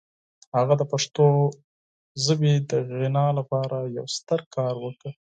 هغه 0.57 0.73
د 0.77 0.83
پښتو 0.91 1.25
ژبې 2.25 2.53
د 2.69 2.71
غنا 2.99 3.27
لپاره 3.39 3.77
یو 3.97 4.05
ستر 4.17 4.39
کار 4.55 4.73
وکړ. 4.85 5.11